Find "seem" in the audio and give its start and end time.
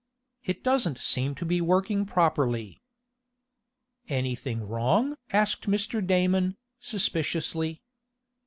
0.97-1.35